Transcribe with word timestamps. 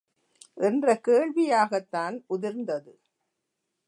என்ற 0.61 0.93
கேள்வியாகத்தான் 1.07 2.17
உதிர்ந்தது. 2.27 2.93